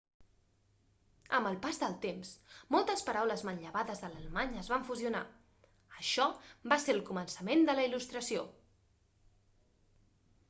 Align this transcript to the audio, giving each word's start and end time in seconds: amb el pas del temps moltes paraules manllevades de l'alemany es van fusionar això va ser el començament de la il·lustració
amb 1.39 1.49
el 1.49 1.57
pas 1.65 1.79
del 1.81 1.91
temps 2.05 2.31
moltes 2.75 3.03
paraules 3.09 3.43
manllevades 3.49 4.01
de 4.05 4.09
l'alemany 4.13 4.55
es 4.61 4.69
van 4.73 4.87
fusionar 4.87 5.21
això 5.99 6.25
va 6.73 6.77
ser 6.85 6.95
el 6.97 7.03
començament 7.11 7.63
de 7.69 7.75
la 7.81 7.83
il·lustració 7.91 8.47